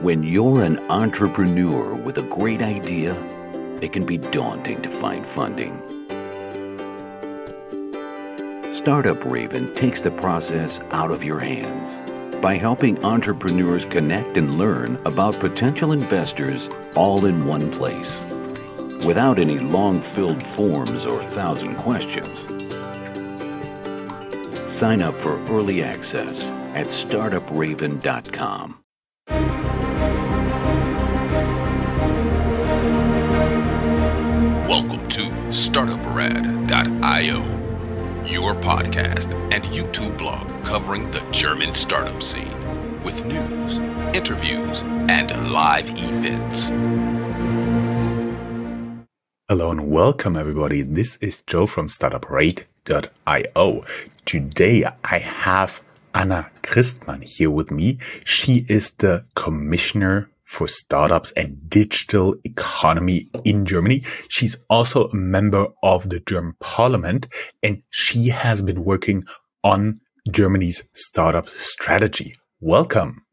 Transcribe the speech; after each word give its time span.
When 0.00 0.22
you're 0.22 0.62
an 0.62 0.78
entrepreneur 0.90 1.92
with 1.92 2.18
a 2.18 2.22
great 2.22 2.62
idea, 2.62 3.16
it 3.82 3.92
can 3.92 4.06
be 4.06 4.16
daunting 4.16 4.80
to 4.82 4.88
find 4.88 5.26
funding. 5.26 5.82
Startup 8.72 9.24
Raven 9.24 9.74
takes 9.74 10.00
the 10.00 10.12
process 10.12 10.78
out 10.92 11.10
of 11.10 11.24
your 11.24 11.40
hands 11.40 11.98
by 12.40 12.54
helping 12.54 13.04
entrepreneurs 13.04 13.84
connect 13.86 14.36
and 14.36 14.56
learn 14.56 15.00
about 15.04 15.40
potential 15.40 15.90
investors 15.90 16.70
all 16.94 17.26
in 17.26 17.44
one 17.44 17.68
place 17.72 18.20
without 19.04 19.40
any 19.40 19.58
long 19.58 20.00
filled 20.00 20.46
forms 20.46 21.06
or 21.06 21.26
thousand 21.26 21.74
questions. 21.74 22.38
Sign 24.72 25.02
up 25.02 25.16
for 25.16 25.44
early 25.48 25.82
access 25.82 26.44
at 26.76 26.86
startupraven.com. 26.86 28.78
Welcome 34.68 35.08
to 35.08 35.22
StartupRad.io, 35.48 37.38
your 38.26 38.54
podcast 38.56 39.32
and 39.50 39.64
YouTube 39.64 40.18
blog 40.18 40.46
covering 40.62 41.10
the 41.10 41.24
German 41.30 41.72
startup 41.72 42.20
scene 42.20 42.52
with 43.02 43.24
news, 43.24 43.78
interviews, 44.14 44.82
and 44.82 45.30
live 45.50 45.88
events. 45.96 46.68
Hello 49.48 49.70
and 49.70 49.90
welcome 49.90 50.36
everybody. 50.36 50.82
This 50.82 51.16
is 51.22 51.40
Joe 51.46 51.66
from 51.66 51.88
StartupRad.io. 51.88 53.84
Today 54.26 54.84
I 55.02 55.18
have 55.18 55.80
Anna 56.14 56.50
Christmann 56.62 57.22
here 57.22 57.50
with 57.50 57.70
me. 57.70 57.96
She 58.22 58.66
is 58.68 58.90
the 58.90 59.24
Commissioner 59.34 60.28
for 60.48 60.66
startups 60.66 61.30
and 61.32 61.68
digital 61.68 62.34
economy 62.42 63.26
in 63.44 63.66
Germany. 63.66 64.02
She's 64.30 64.56
also 64.70 65.08
a 65.08 65.14
member 65.14 65.66
of 65.82 66.08
the 66.08 66.20
German 66.20 66.54
parliament 66.58 67.28
and 67.62 67.82
she 67.90 68.28
has 68.28 68.62
been 68.62 68.82
working 68.82 69.24
on 69.62 70.00
Germany's 70.30 70.82
startup 70.94 71.50
strategy. 71.50 72.34
Welcome. 72.60 73.26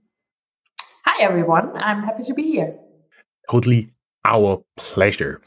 Hi, 1.05 1.23
everyone. 1.23 1.71
I'm 1.77 2.03
happy 2.03 2.25
to 2.25 2.33
be 2.33 2.43
here. 2.43 2.75
Totally 3.49 3.91
our 4.25 4.61
pleasure. 4.75 5.41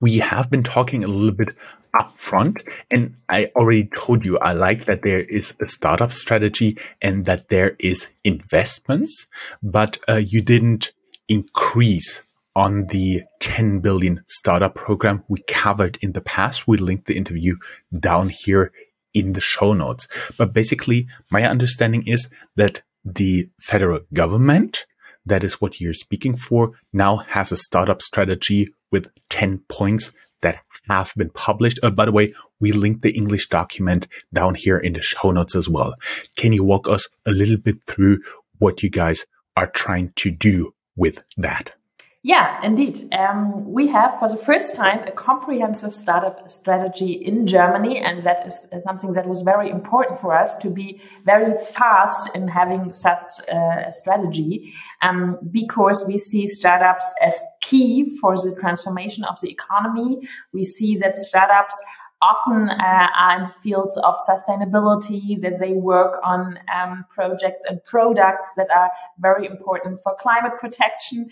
We 0.00 0.18
have 0.18 0.50
been 0.50 0.64
talking 0.64 1.04
a 1.04 1.08
little 1.08 1.36
bit 1.36 1.54
upfront. 2.00 2.62
And 2.90 3.14
I 3.28 3.48
already 3.56 3.88
told 3.96 4.24
you, 4.24 4.38
I 4.38 4.52
like 4.52 4.84
that 4.84 5.02
there 5.02 5.20
is 5.20 5.54
a 5.60 5.66
startup 5.66 6.12
strategy 6.12 6.78
and 7.02 7.24
that 7.24 7.48
there 7.48 7.76
is 7.78 8.08
investments, 8.24 9.26
but 9.62 9.98
uh, 10.08 10.14
you 10.24 10.42
didn't 10.42 10.92
increase 11.28 12.22
on 12.54 12.86
the 12.86 13.22
10 13.40 13.80
billion 13.80 14.24
startup 14.28 14.74
program 14.74 15.22
we 15.28 15.38
covered 15.46 15.98
in 16.00 16.12
the 16.12 16.22
past. 16.22 16.66
We 16.66 16.78
linked 16.78 17.06
the 17.06 17.16
interview 17.16 17.56
down 17.98 18.30
here 18.30 18.72
in 19.12 19.34
the 19.34 19.40
show 19.40 19.72
notes. 19.72 20.08
But 20.36 20.52
basically, 20.52 21.06
my 21.30 21.44
understanding 21.44 22.06
is 22.06 22.28
that 22.56 22.82
the 23.04 23.48
federal 23.60 24.00
government, 24.12 24.86
that 25.24 25.44
is 25.44 25.60
what 25.60 25.80
you're 25.80 25.94
speaking 25.94 26.36
for, 26.36 26.72
now 26.92 27.16
has 27.16 27.52
a 27.52 27.56
startup 27.56 28.02
strategy 28.02 28.68
with 28.90 29.10
10 29.30 29.62
points 29.68 30.12
that 30.46 30.62
have 30.88 31.12
been 31.16 31.30
published. 31.30 31.80
Uh, 31.82 31.90
by 31.90 32.04
the 32.04 32.12
way, 32.12 32.32
we 32.60 32.72
linked 32.72 33.02
the 33.02 33.10
English 33.10 33.48
document 33.48 34.06
down 34.32 34.54
here 34.54 34.78
in 34.78 34.92
the 34.92 35.02
show 35.02 35.30
notes 35.32 35.56
as 35.56 35.68
well. 35.68 35.94
Can 36.36 36.52
you 36.52 36.62
walk 36.62 36.88
us 36.88 37.08
a 37.26 37.32
little 37.32 37.56
bit 37.56 37.82
through 37.84 38.20
what 38.58 38.82
you 38.82 38.90
guys 38.90 39.26
are 39.56 39.66
trying 39.66 40.12
to 40.16 40.30
do 40.30 40.72
with 40.94 41.22
that? 41.36 41.72
Yeah, 42.26 42.58
indeed. 42.64 43.14
Um, 43.14 43.72
we 43.72 43.86
have 43.86 44.18
for 44.18 44.28
the 44.28 44.36
first 44.36 44.74
time 44.74 44.98
a 45.06 45.12
comprehensive 45.12 45.94
startup 45.94 46.50
strategy 46.50 47.12
in 47.12 47.46
Germany, 47.46 47.98
and 48.00 48.20
that 48.22 48.44
is 48.44 48.66
something 48.84 49.12
that 49.12 49.28
was 49.28 49.42
very 49.42 49.70
important 49.70 50.18
for 50.20 50.34
us 50.34 50.56
to 50.56 50.68
be 50.68 51.00
very 51.24 51.56
fast 51.66 52.34
in 52.34 52.48
having 52.48 52.92
such 52.92 53.34
a 53.48 53.92
strategy, 53.92 54.74
um, 55.02 55.38
because 55.52 56.04
we 56.08 56.18
see 56.18 56.48
startups 56.48 57.06
as 57.22 57.40
key 57.60 58.18
for 58.20 58.36
the 58.36 58.56
transformation 58.58 59.22
of 59.22 59.40
the 59.40 59.48
economy. 59.48 60.28
We 60.52 60.64
see 60.64 60.96
that 60.96 61.14
startups 61.14 61.80
often 62.22 62.70
uh, 62.70 63.08
are 63.18 63.38
in 63.38 63.44
the 63.44 63.50
fields 63.50 63.96
of 63.98 64.16
sustainability, 64.28 65.38
that 65.40 65.58
they 65.58 65.74
work 65.74 66.18
on 66.24 66.58
um, 66.74 67.04
projects 67.10 67.64
and 67.68 67.84
products 67.84 68.54
that 68.56 68.68
are 68.74 68.90
very 69.18 69.46
important 69.46 70.00
for 70.00 70.16
climate 70.18 70.52
protection, 70.58 71.28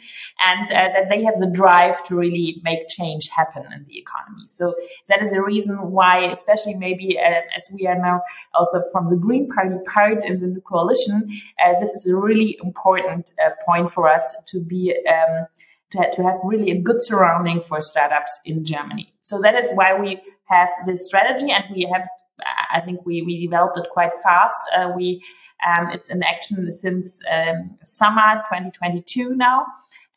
and 0.46 0.70
uh, 0.70 0.88
that 0.92 1.08
they 1.08 1.24
have 1.24 1.36
the 1.36 1.46
drive 1.46 2.04
to 2.04 2.16
really 2.16 2.60
make 2.62 2.86
change 2.88 3.28
happen 3.28 3.64
in 3.74 3.84
the 3.88 3.98
economy. 3.98 4.44
So 4.46 4.74
that 5.08 5.22
is 5.22 5.32
the 5.32 5.42
reason 5.42 5.76
why, 5.90 6.24
especially 6.30 6.74
maybe 6.74 7.18
uh, 7.18 7.40
as 7.56 7.68
we 7.72 7.86
are 7.86 7.98
now 7.98 8.22
also 8.54 8.82
from 8.92 9.06
the 9.06 9.16
Green 9.16 9.48
Party 9.48 9.76
part 9.86 10.24
in 10.24 10.36
the 10.36 10.46
new 10.46 10.60
coalition, 10.60 11.28
uh, 11.64 11.78
this 11.80 11.90
is 11.90 12.06
a 12.06 12.14
really 12.14 12.58
important 12.62 13.32
uh, 13.44 13.50
point 13.64 13.90
for 13.90 14.08
us 14.08 14.36
to 14.46 14.60
be. 14.60 14.94
Um, 15.08 15.46
to, 15.92 16.10
to 16.16 16.22
have 16.24 16.40
really 16.42 16.72
a 16.72 16.80
good 16.80 16.96
surrounding 16.98 17.60
for 17.60 17.80
startups 17.80 18.40
in 18.44 18.64
Germany. 18.64 19.14
So 19.20 19.38
that 19.40 19.54
is 19.54 19.70
why 19.74 19.98
we 19.98 20.20
have 20.44 20.68
this 20.86 21.06
strategy 21.06 21.50
and 21.50 21.64
we 21.74 21.88
have, 21.92 22.06
I 22.72 22.80
think 22.80 23.04
we, 23.04 23.22
we 23.22 23.40
developed 23.40 23.78
it 23.78 23.88
quite 23.90 24.12
fast. 24.22 24.60
Uh, 24.76 24.92
we, 24.94 25.22
um, 25.66 25.90
it's 25.90 26.10
in 26.10 26.22
action 26.22 26.70
since 26.72 27.20
um, 27.30 27.76
summer 27.82 28.42
2022 28.48 29.34
now. 29.34 29.66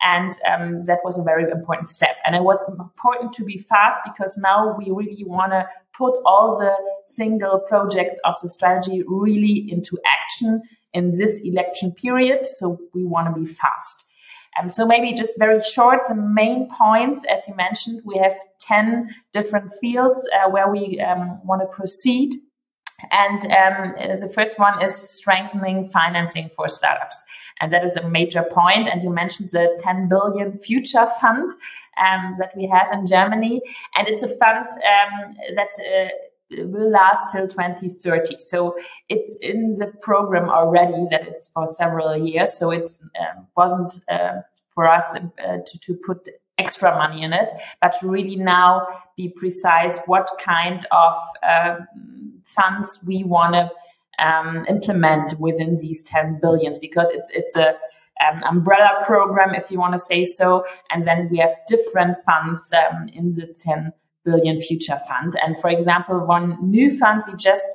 And 0.02 0.34
um, 0.48 0.84
that 0.84 1.00
was 1.04 1.18
a 1.18 1.24
very 1.24 1.50
important 1.50 1.88
step. 1.88 2.18
And 2.24 2.36
it 2.36 2.44
was 2.44 2.64
important 2.68 3.34
to 3.34 3.44
be 3.44 3.58
fast 3.58 4.00
because 4.06 4.38
now 4.38 4.76
we 4.78 4.92
really 4.92 5.24
want 5.24 5.54
to 5.54 5.68
put 5.98 6.14
all 6.24 6.58
the 6.60 6.76
single 7.04 7.60
projects 7.60 8.22
of 8.24 8.36
the 8.44 8.50
strategy 8.50 9.04
really 9.08 9.66
into 9.72 9.98
action 10.06 10.62
in 10.94 11.14
this 11.14 11.40
election 11.44 11.92
period. 11.92 12.46
So 12.46 12.80
we 12.94 13.06
want 13.06 13.34
to 13.34 13.42
be 13.42 13.48
fast. 13.48 14.04
Um, 14.60 14.70
so 14.70 14.86
maybe 14.86 15.14
just 15.14 15.38
very 15.38 15.62
short, 15.62 16.08
the 16.08 16.16
main 16.16 16.70
points, 16.70 17.24
as 17.26 17.48
you 17.48 17.56
mentioned, 17.56 18.02
we 18.06 18.18
have 18.18 18.38
10 18.60 19.14
different 19.34 19.72
fields 19.74 20.28
uh, 20.34 20.50
where 20.50 20.72
we 20.72 21.00
um, 21.00 21.40
want 21.46 21.62
to 21.62 21.68
proceed. 21.68 22.36
And 23.12 23.44
um, 23.46 23.94
the 24.20 24.32
first 24.34 24.58
one 24.58 24.84
is 24.84 24.96
strengthening 24.96 25.88
financing 25.90 26.50
for 26.50 26.68
startups. 26.68 27.24
And 27.62 27.72
that 27.72 27.84
is 27.84 27.96
a 27.96 28.10
major 28.10 28.44
point. 28.44 28.88
And 28.88 29.04
you 29.04 29.12
mentioned 29.12 29.52
the 29.52 29.78
10 29.80 30.10
billion 30.10 30.58
future 30.58 31.08
fund 31.20 31.52
um, 32.00 32.36
that 32.40 32.54
we 32.56 32.68
have 32.68 32.88
in 32.92 33.06
Germany. 33.06 33.62
And 33.96 34.08
it's 34.08 34.24
a 34.24 34.28
fund 34.28 34.68
um, 34.68 35.36
that 35.56 35.70
uh, 35.80 36.10
will 36.52 36.90
last 36.90 37.32
till 37.34 37.48
2030. 37.48 38.38
So 38.40 38.76
it's 39.10 39.38
in 39.38 39.76
the 39.76 39.88
program 40.02 40.50
already 40.50 41.06
that 41.12 41.28
it's 41.28 41.48
for 41.48 41.68
several 41.68 42.16
years. 42.18 42.54
So 42.54 42.72
it 42.72 42.90
um, 43.20 43.48
wasn't 43.56 44.00
uh, 44.10 44.42
for 44.72 44.88
us 44.88 45.16
uh, 45.16 45.58
to, 45.66 45.80
to 45.80 45.94
put 45.96 46.30
extra 46.58 46.96
money 46.96 47.24
in 47.24 47.34
it, 47.34 47.52
but 47.82 47.96
really 48.02 48.36
now 48.36 48.88
be 49.16 49.30
precise 49.30 50.00
what 50.06 50.30
kind 50.40 50.86
of 50.92 51.16
uh, 51.44 51.78
funds 52.44 53.00
we 53.06 53.24
want 53.24 53.54
to 53.54 53.72
um, 54.20 54.66
implement 54.68 55.40
within 55.40 55.78
these 55.78 56.02
10 56.02 56.40
billions 56.42 56.80
because 56.80 57.10
it's 57.10 57.30
it's 57.30 57.56
a 57.56 57.76
um, 58.28 58.42
umbrella 58.50 58.98
program 59.06 59.54
if 59.54 59.70
you 59.70 59.78
want 59.78 59.94
to 59.94 60.00
say 60.00 60.26
so 60.26 60.66
and 60.90 61.06
then 61.06 61.30
we 61.30 61.38
have 61.38 61.56
different 61.68 62.18
funds 62.26 62.74
um, 62.74 63.08
in 63.10 63.34
the 63.34 63.46
10 63.46 63.94
billion 64.28 64.62
future 64.62 65.00
fund. 65.08 65.34
And 65.44 65.58
for 65.62 65.70
example, 65.70 66.20
one 66.26 66.58
new 66.62 66.98
fund 66.98 67.24
we 67.28 67.34
just 67.36 67.70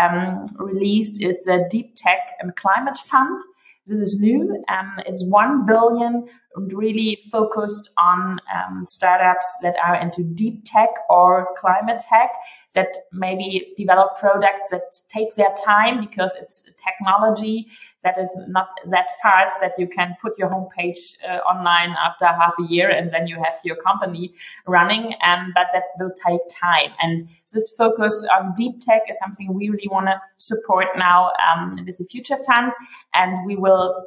um, 0.00 0.46
released 0.58 1.22
is 1.22 1.44
the 1.44 1.66
Deep 1.70 1.92
Tech 1.96 2.22
and 2.40 2.54
Climate 2.54 2.98
Fund. 2.98 3.42
This 3.86 3.98
is 3.98 4.18
new. 4.18 4.64
Um, 4.68 4.98
it's 5.06 5.24
1 5.24 5.66
billion 5.66 6.28
and 6.56 6.72
really 6.72 7.18
focused 7.30 7.90
on 7.98 8.38
um, 8.54 8.84
startups 8.86 9.46
that 9.62 9.76
are 9.84 9.96
into 9.96 10.22
deep 10.22 10.62
tech 10.64 10.88
or 11.08 11.48
climate 11.58 12.00
tech 12.00 12.30
that 12.74 12.88
maybe 13.12 13.72
develop 13.76 14.16
products 14.18 14.70
that 14.70 14.98
take 15.08 15.34
their 15.34 15.54
time 15.64 16.00
because 16.00 16.34
it's 16.40 16.64
technology 16.76 17.66
that 18.02 18.18
is 18.18 18.32
not 18.46 18.68
that 18.86 19.08
fast 19.22 19.56
that 19.60 19.72
you 19.78 19.88
can 19.88 20.14
put 20.22 20.38
your 20.38 20.48
homepage 20.48 21.16
uh, 21.28 21.38
online 21.38 21.94
after 22.04 22.26
half 22.26 22.54
a 22.60 22.72
year 22.72 22.88
and 22.90 23.10
then 23.10 23.26
you 23.26 23.36
have 23.36 23.54
your 23.64 23.76
company 23.76 24.32
running 24.66 25.14
um, 25.24 25.52
but 25.54 25.66
that 25.72 25.84
will 25.98 26.12
take 26.26 26.40
time. 26.48 26.92
And 27.00 27.28
this 27.52 27.72
focus 27.76 28.26
on 28.38 28.52
deep 28.56 28.80
tech 28.80 29.02
is 29.08 29.18
something 29.18 29.52
we 29.52 29.68
really 29.70 29.88
want 29.90 30.06
to 30.06 30.20
support 30.36 30.86
now 30.96 31.32
um, 31.46 31.76
with 31.84 31.98
the 31.98 32.04
future 32.04 32.36
fund 32.36 32.72
and 33.14 33.46
we 33.46 33.56
will 33.56 34.06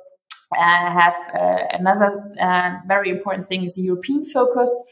uh, 0.57 0.91
have 0.91 1.15
uh, 1.33 1.63
another 1.71 2.33
uh, 2.41 2.71
very 2.87 3.09
important 3.09 3.47
thing 3.47 3.63
is 3.63 3.75
the 3.75 3.83
European 3.83 4.25
focus 4.25 4.83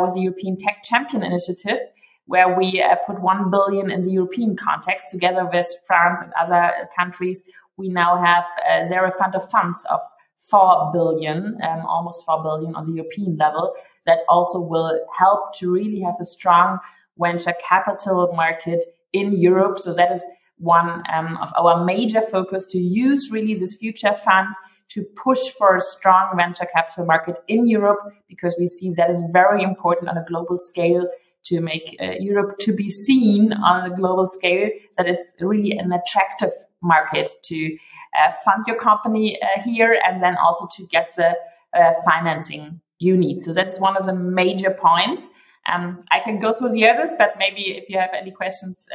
with 0.00 0.14
the 0.14 0.20
European 0.20 0.56
Tech 0.56 0.82
Champion 0.84 1.22
Initiative, 1.22 1.78
where 2.26 2.58
we 2.58 2.84
put 3.06 3.22
1 3.22 3.50
billion 3.50 3.90
in 3.90 4.02
the 4.02 4.10
European 4.10 4.54
context 4.54 5.08
together 5.08 5.48
with 5.50 5.66
France 5.86 6.20
and 6.20 6.30
other 6.38 6.72
countries. 6.94 7.44
We 7.78 7.88
now 7.88 8.22
have 8.22 8.44
a 8.68 8.86
zero 8.86 9.10
fund 9.10 9.34
of 9.34 9.48
funds 9.48 9.86
of 9.88 10.00
4 10.40 10.90
billion, 10.92 11.58
um, 11.62 11.86
almost 11.86 12.26
4 12.26 12.42
billion 12.42 12.74
on 12.74 12.84
the 12.84 12.92
European 12.92 13.36
level, 13.36 13.74
that 14.04 14.20
also 14.28 14.60
will 14.60 14.98
help 15.16 15.54
to 15.58 15.72
really 15.72 16.00
have 16.00 16.16
a 16.20 16.24
strong 16.24 16.78
venture 17.18 17.54
capital 17.66 18.30
market 18.34 18.84
in 19.12 19.32
Europe. 19.40 19.78
So 19.78 19.94
that 19.94 20.10
is 20.10 20.26
one 20.58 21.02
um, 21.12 21.38
of 21.38 21.52
our 21.56 21.84
major 21.84 22.20
focus 22.20 22.66
to 22.66 22.78
use 22.78 23.30
really 23.32 23.54
this 23.54 23.74
future 23.74 24.14
fund 24.14 24.54
to 24.88 25.04
push 25.22 25.50
for 25.58 25.76
a 25.76 25.80
strong 25.80 26.36
venture 26.38 26.66
capital 26.72 27.04
market 27.04 27.38
in 27.46 27.68
Europe 27.68 27.98
because 28.28 28.56
we 28.58 28.66
see 28.66 28.90
that 28.96 29.10
is 29.10 29.22
very 29.32 29.62
important 29.62 30.08
on 30.08 30.16
a 30.16 30.24
global 30.26 30.56
scale 30.56 31.06
to 31.44 31.60
make 31.60 31.96
uh, 32.00 32.12
Europe 32.18 32.58
to 32.58 32.72
be 32.72 32.90
seen 32.90 33.52
on 33.52 33.90
a 33.90 33.94
global 33.94 34.26
scale 34.26 34.70
that 34.96 35.06
it's 35.06 35.36
really 35.40 35.72
an 35.72 35.92
attractive 35.92 36.50
market 36.82 37.30
to 37.44 37.76
uh, 38.18 38.32
fund 38.44 38.64
your 38.66 38.76
company 38.76 39.38
uh, 39.42 39.60
here 39.62 40.00
and 40.06 40.22
then 40.22 40.36
also 40.36 40.66
to 40.76 40.86
get 40.86 41.14
the 41.16 41.36
uh, 41.74 41.92
financing 42.04 42.80
you 42.98 43.16
need. 43.16 43.42
So 43.42 43.52
that's 43.52 43.80
one 43.80 43.96
of 43.96 44.06
the 44.06 44.14
major 44.14 44.70
points. 44.70 45.30
Um, 45.72 46.00
I 46.10 46.20
can 46.20 46.38
go 46.38 46.52
through 46.52 46.70
the 46.70 46.88
others, 46.88 47.14
but 47.18 47.34
maybe 47.38 47.76
if 47.76 47.88
you 47.88 47.98
have 47.98 48.10
any 48.18 48.30
questions. 48.30 48.86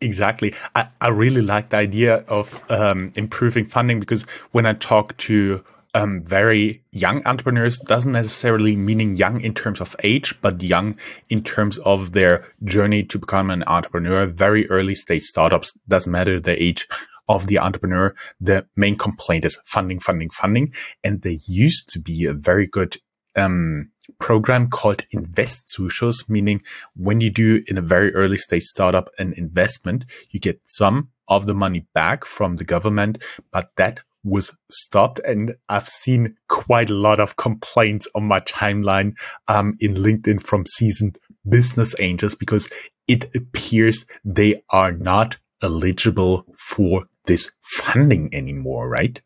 Exactly. 0.00 0.54
I, 0.74 0.88
I 1.00 1.08
really 1.08 1.40
like 1.40 1.70
the 1.70 1.78
idea 1.78 2.16
of 2.28 2.60
um, 2.68 3.12
improving 3.16 3.64
funding 3.66 3.98
because 3.98 4.22
when 4.52 4.66
I 4.66 4.74
talk 4.74 5.16
to 5.18 5.64
um, 5.94 6.22
very 6.22 6.82
young 6.92 7.26
entrepreneurs 7.26 7.78
doesn't 7.78 8.12
necessarily 8.12 8.76
meaning 8.76 9.16
young 9.16 9.40
in 9.40 9.54
terms 9.54 9.80
of 9.80 9.96
age, 10.02 10.38
but 10.42 10.62
young 10.62 10.96
in 11.30 11.42
terms 11.42 11.78
of 11.78 12.12
their 12.12 12.44
journey 12.64 13.02
to 13.04 13.18
become 13.18 13.48
an 13.48 13.64
entrepreneur. 13.66 14.26
Very 14.26 14.68
early 14.68 14.94
stage 14.94 15.22
startups 15.22 15.72
doesn't 15.88 16.12
matter 16.12 16.38
the 16.38 16.62
age 16.62 16.86
of 17.28 17.46
the 17.46 17.58
entrepreneur. 17.58 18.14
The 18.38 18.66
main 18.76 18.96
complaint 18.96 19.46
is 19.46 19.58
funding, 19.64 19.98
funding, 20.00 20.28
funding. 20.28 20.74
And 21.02 21.22
there 21.22 21.38
used 21.48 21.88
to 21.90 21.98
be 21.98 22.26
a 22.26 22.34
very 22.34 22.66
good 22.66 22.98
um, 23.34 23.90
program 24.18 24.68
called 24.68 25.04
Investzuschuss, 25.14 26.28
meaning 26.28 26.62
when 26.94 27.20
you 27.20 27.30
do 27.30 27.62
in 27.66 27.78
a 27.78 27.82
very 27.82 28.14
early 28.14 28.38
stage 28.38 28.64
startup 28.64 29.10
an 29.18 29.32
investment, 29.36 30.04
you 30.30 30.40
get 30.40 30.60
some 30.64 31.10
of 31.28 31.46
the 31.46 31.54
money 31.54 31.86
back 31.94 32.24
from 32.24 32.56
the 32.56 32.64
government, 32.64 33.22
but 33.50 33.70
that 33.76 34.00
was 34.24 34.56
stopped. 34.70 35.20
And 35.20 35.54
I've 35.68 35.88
seen 35.88 36.36
quite 36.48 36.90
a 36.90 36.94
lot 36.94 37.20
of 37.20 37.36
complaints 37.36 38.08
on 38.14 38.24
my 38.24 38.40
timeline 38.40 39.14
um, 39.48 39.74
in 39.80 39.94
LinkedIn 39.94 40.42
from 40.42 40.66
seasoned 40.66 41.18
business 41.48 41.94
angels 42.00 42.34
because 42.34 42.68
it 43.06 43.34
appears 43.36 44.04
they 44.24 44.62
are 44.70 44.92
not 44.92 45.38
eligible 45.62 46.44
for 46.56 47.04
this 47.24 47.50
funding 47.62 48.34
anymore, 48.34 48.88
right? 48.88 49.20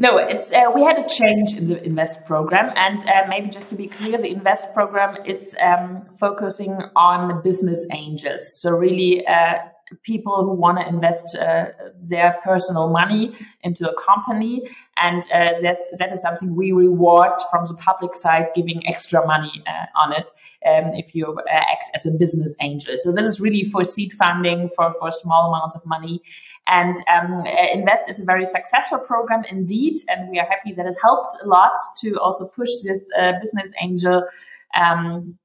No, 0.00 0.16
it's 0.16 0.50
uh, 0.50 0.70
we 0.74 0.82
had 0.82 0.98
a 0.98 1.06
change 1.06 1.52
in 1.54 1.66
the 1.66 1.84
invest 1.84 2.24
program, 2.24 2.72
and 2.74 3.06
uh, 3.06 3.26
maybe 3.28 3.50
just 3.50 3.68
to 3.68 3.74
be 3.74 3.86
clear, 3.86 4.16
the 4.16 4.30
invest 4.30 4.72
program 4.72 5.18
is 5.26 5.54
um, 5.60 6.06
focusing 6.18 6.72
on 6.96 7.42
business 7.42 7.86
angels. 7.92 8.58
So 8.62 8.70
really, 8.70 9.26
uh, 9.26 9.58
people 10.02 10.44
who 10.44 10.54
want 10.54 10.78
to 10.78 10.88
invest 10.88 11.36
uh, 11.36 11.66
their 12.00 12.38
personal 12.44 12.88
money 12.88 13.34
into 13.62 13.88
a 13.90 13.94
company. 13.94 14.62
And 14.96 15.22
uh, 15.24 15.52
that 15.98 16.12
is 16.12 16.22
something 16.22 16.54
we 16.54 16.72
reward 16.72 17.32
from 17.50 17.66
the 17.66 17.74
public 17.74 18.14
side, 18.14 18.48
giving 18.54 18.86
extra 18.86 19.26
money 19.26 19.62
uh, 19.66 19.86
on 20.02 20.12
it 20.12 20.30
um, 20.66 20.94
if 20.94 21.14
you 21.14 21.26
uh, 21.26 21.42
act 21.52 21.90
as 21.94 22.06
a 22.06 22.10
business 22.10 22.54
angel. 22.62 22.94
So 22.98 23.12
this 23.12 23.26
is 23.26 23.40
really 23.40 23.64
for 23.64 23.84
seed 23.84 24.12
funding, 24.12 24.68
for, 24.68 24.92
for 24.98 25.10
small 25.10 25.52
amounts 25.52 25.76
of 25.76 25.84
money. 25.86 26.22
And 26.66 26.96
um, 27.12 27.42
uh, 27.46 27.66
Invest 27.72 28.08
is 28.08 28.20
a 28.20 28.24
very 28.24 28.46
successful 28.46 28.98
program 28.98 29.44
indeed. 29.44 29.98
And 30.08 30.30
we 30.30 30.38
are 30.38 30.46
happy 30.46 30.72
that 30.72 30.86
it 30.86 30.94
helped 31.02 31.36
a 31.42 31.46
lot 31.46 31.74
to 31.98 32.14
also 32.20 32.46
push 32.46 32.70
this 32.84 33.04
uh, 33.18 33.32
business 33.40 33.72
angel 33.82 34.24
um, 34.80 35.38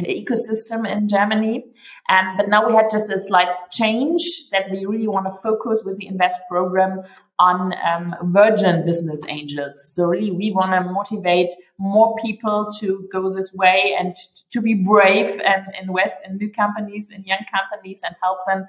ecosystem 0.00 0.88
in 0.88 1.08
Germany. 1.08 1.64
Um, 2.10 2.36
but 2.36 2.48
now 2.48 2.66
we 2.66 2.74
had 2.74 2.90
just 2.90 3.10
a 3.10 3.18
slight 3.18 3.48
change 3.70 4.22
that 4.50 4.70
we 4.70 4.86
really 4.86 5.08
want 5.08 5.26
to 5.26 5.32
focus 5.42 5.82
with 5.84 5.98
the 5.98 6.06
Invest 6.06 6.38
program 6.48 7.02
on 7.38 7.72
um, 7.84 8.14
virgin 8.32 8.84
business 8.84 9.20
angels. 9.28 9.92
So 9.92 10.06
really, 10.06 10.30
we 10.30 10.50
want 10.50 10.72
to 10.72 10.92
motivate 10.92 11.52
more 11.78 12.16
people 12.16 12.70
to 12.80 13.08
go 13.12 13.30
this 13.32 13.52
way 13.54 13.94
and 13.98 14.16
to 14.50 14.60
be 14.60 14.74
brave 14.74 15.40
and 15.40 15.66
invest 15.80 16.26
in 16.26 16.36
new 16.36 16.50
companies, 16.50 17.10
in 17.10 17.22
young 17.24 17.44
companies, 17.52 18.00
and 18.04 18.16
help 18.22 18.38
them 18.46 18.66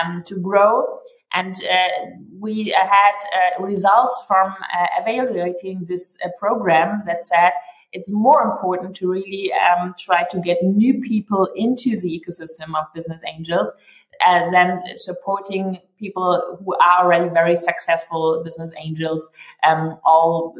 um, 0.00 0.22
to 0.26 0.36
grow. 0.36 1.00
And 1.32 1.54
uh, 1.54 2.10
we 2.38 2.74
had 2.76 3.60
uh, 3.60 3.62
results 3.62 4.24
from 4.26 4.48
uh, 4.48 4.86
evaluating 5.00 5.84
this 5.86 6.16
uh, 6.24 6.28
program 6.38 7.02
that 7.06 7.26
said 7.26 7.52
it's 7.92 8.10
more 8.10 8.42
important 8.42 8.96
to 8.96 9.10
really 9.10 9.52
um, 9.52 9.94
try 9.98 10.24
to 10.30 10.40
get 10.40 10.62
new 10.62 11.00
people 11.00 11.48
into 11.56 11.98
the 11.98 12.08
ecosystem 12.08 12.76
of 12.76 12.92
business 12.94 13.20
angels 13.26 13.74
uh, 14.26 14.50
than 14.50 14.80
supporting 14.94 15.78
people 15.98 16.58
who 16.64 16.74
are 16.74 17.04
already 17.04 17.28
very 17.30 17.56
successful 17.56 18.42
business 18.44 18.72
angels 18.78 19.30
um, 19.66 19.98
all, 20.04 20.54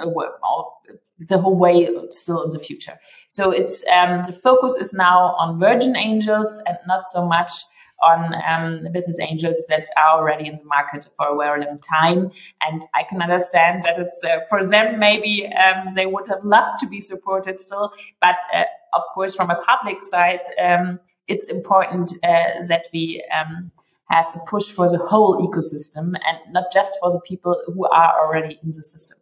uh, 0.00 0.06
all 0.42 0.82
the 1.18 1.38
whole 1.38 1.56
way 1.56 1.88
still 2.10 2.42
in 2.42 2.50
the 2.50 2.58
future. 2.58 2.98
So 3.28 3.50
it's 3.50 3.84
um, 3.86 4.22
the 4.24 4.32
focus 4.32 4.76
is 4.76 4.92
now 4.92 5.34
on 5.38 5.58
virgin 5.58 5.96
angels 5.96 6.62
and 6.66 6.76
not 6.86 7.10
so 7.10 7.26
much 7.26 7.52
on 8.02 8.34
um, 8.46 8.92
business 8.92 9.18
angels 9.20 9.64
that 9.68 9.86
are 9.96 10.18
already 10.18 10.46
in 10.48 10.56
the 10.56 10.64
market 10.64 11.08
for 11.16 11.28
a 11.28 11.36
very 11.36 11.64
long 11.64 11.78
time. 11.78 12.30
And 12.60 12.82
I 12.94 13.04
can 13.08 13.22
understand 13.22 13.82
that 13.84 13.98
it's 13.98 14.22
uh, 14.24 14.40
for 14.48 14.64
them, 14.66 14.98
maybe 14.98 15.52
um, 15.52 15.92
they 15.94 16.06
would 16.06 16.28
have 16.28 16.44
loved 16.44 16.80
to 16.80 16.86
be 16.86 17.00
supported 17.00 17.60
still. 17.60 17.92
But 18.20 18.38
uh, 18.54 18.64
of 18.92 19.02
course, 19.14 19.34
from 19.34 19.50
a 19.50 19.62
public 19.62 20.02
side, 20.02 20.40
um, 20.62 21.00
it's 21.28 21.48
important 21.48 22.12
uh, 22.22 22.60
that 22.68 22.86
we 22.92 23.24
um, 23.32 23.70
have 24.10 24.26
a 24.34 24.40
push 24.40 24.70
for 24.70 24.90
the 24.90 24.98
whole 24.98 25.48
ecosystem 25.48 26.14
and 26.26 26.38
not 26.50 26.64
just 26.72 26.92
for 27.00 27.10
the 27.10 27.20
people 27.20 27.60
who 27.66 27.86
are 27.86 28.12
already 28.20 28.58
in 28.62 28.68
the 28.68 28.82
system. 28.82 29.18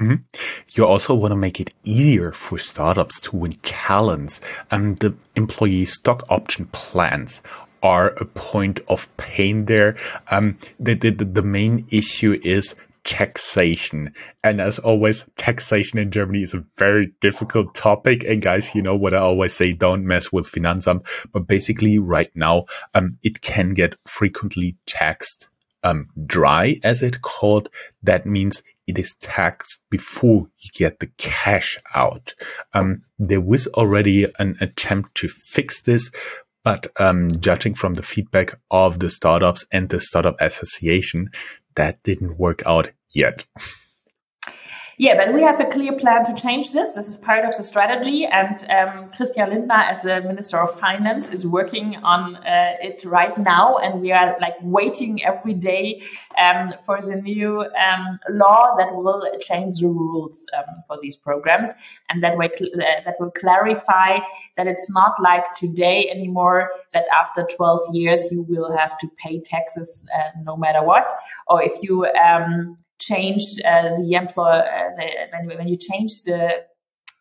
Mm-hmm. 0.00 0.14
You 0.72 0.86
also 0.86 1.14
want 1.14 1.32
to 1.32 1.36
make 1.36 1.60
it 1.60 1.74
easier 1.84 2.32
for 2.32 2.56
startups 2.56 3.20
to 3.20 3.36
win 3.36 3.52
talents. 3.62 4.40
And 4.70 4.96
the 4.98 5.14
employee 5.36 5.84
stock 5.84 6.24
option 6.30 6.66
plans 6.72 7.42
are 7.82 8.08
a 8.16 8.24
point 8.24 8.80
of 8.88 9.14
pain 9.16 9.66
there. 9.66 9.96
Um, 10.30 10.58
the, 10.78 10.94
the, 10.94 11.10
the 11.10 11.42
main 11.42 11.86
issue 11.90 12.38
is 12.42 12.74
taxation. 13.04 14.12
And 14.44 14.60
as 14.60 14.78
always, 14.78 15.24
taxation 15.36 15.98
in 15.98 16.10
Germany 16.10 16.42
is 16.42 16.54
a 16.54 16.64
very 16.76 17.12
difficult 17.20 17.74
topic. 17.74 18.24
And 18.24 18.42
guys, 18.42 18.74
you 18.74 18.82
know 18.82 18.96
what 18.96 19.14
I 19.14 19.18
always 19.18 19.54
say, 19.54 19.72
don't 19.72 20.04
mess 20.04 20.32
with 20.32 20.50
Finanzamt. 20.50 21.06
But 21.32 21.46
basically 21.46 21.98
right 21.98 22.30
now, 22.34 22.66
um, 22.94 23.18
it 23.22 23.40
can 23.40 23.74
get 23.74 23.96
frequently 24.06 24.76
taxed 24.86 25.48
um, 25.82 26.08
dry, 26.26 26.78
as 26.84 27.02
it 27.02 27.22
called. 27.22 27.68
That 28.02 28.26
means 28.26 28.62
it 28.86 28.98
is 28.98 29.14
taxed 29.20 29.80
before 29.88 30.48
you 30.58 30.70
get 30.74 31.00
the 31.00 31.10
cash 31.16 31.78
out. 31.94 32.34
Um, 32.74 33.02
there 33.18 33.40
was 33.40 33.66
already 33.68 34.26
an 34.38 34.56
attempt 34.60 35.14
to 35.16 35.28
fix 35.28 35.80
this, 35.80 36.10
but 36.62 36.86
um, 36.98 37.30
judging 37.40 37.74
from 37.74 37.94
the 37.94 38.02
feedback 38.02 38.58
of 38.70 38.98
the 38.98 39.10
startups 39.10 39.64
and 39.72 39.88
the 39.88 40.00
startup 40.00 40.36
association, 40.40 41.28
that 41.76 42.02
didn't 42.02 42.38
work 42.38 42.62
out 42.66 42.90
yet. 43.10 43.44
Yeah, 45.00 45.16
but 45.16 45.32
we 45.32 45.40
have 45.40 45.58
a 45.58 45.64
clear 45.64 45.96
plan 45.96 46.26
to 46.26 46.34
change 46.34 46.74
this. 46.74 46.94
This 46.94 47.08
is 47.08 47.16
part 47.16 47.46
of 47.46 47.56
the 47.56 47.62
strategy, 47.62 48.26
and 48.26 48.66
um, 48.70 49.10
Christian 49.16 49.48
Lindner, 49.48 49.72
as 49.72 50.02
the 50.02 50.20
Minister 50.20 50.58
of 50.58 50.78
Finance, 50.78 51.30
is 51.30 51.46
working 51.46 51.96
on 52.02 52.36
uh, 52.36 52.74
it 52.82 53.02
right 53.06 53.34
now, 53.38 53.78
and 53.78 54.02
we 54.02 54.12
are 54.12 54.36
like 54.42 54.56
waiting 54.60 55.24
every 55.24 55.54
day 55.54 56.02
um, 56.36 56.74
for 56.84 57.00
the 57.00 57.16
new 57.16 57.62
um, 57.62 58.18
law 58.28 58.76
that 58.76 58.94
will 58.94 59.26
change 59.40 59.78
the 59.78 59.86
rules 59.86 60.46
um, 60.54 60.84
for 60.86 60.98
these 61.00 61.16
programs, 61.16 61.72
and 62.10 62.22
that 62.22 62.34
cl- 62.34 62.70
uh, 62.74 63.00
that 63.02 63.14
will 63.18 63.30
clarify 63.30 64.18
that 64.58 64.66
it's 64.66 64.90
not 64.90 65.14
like 65.22 65.54
today 65.54 66.10
anymore 66.10 66.72
that 66.92 67.06
after 67.18 67.46
12 67.56 67.94
years 67.94 68.28
you 68.30 68.42
will 68.42 68.76
have 68.76 68.98
to 68.98 69.08
pay 69.16 69.40
taxes 69.40 70.06
uh, 70.14 70.38
no 70.42 70.58
matter 70.58 70.84
what, 70.84 71.10
or 71.46 71.62
if 71.62 71.72
you 71.80 72.06
um, 73.00 73.16
changed 73.16 73.64
uh, 73.64 73.94
the 73.96 74.12
employer 74.14 74.64
uh, 74.64 75.06
when, 75.32 75.58
when 75.58 75.68
you 75.68 75.76
change 75.76 76.24
the 76.24 76.64